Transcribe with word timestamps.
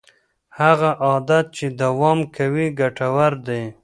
هغه 0.59 0.89
عادت 1.05 1.45
چې 1.57 1.65
دوام 1.81 2.19
کوي 2.35 2.67
ګټور 2.79 3.33
دی. 3.47 3.63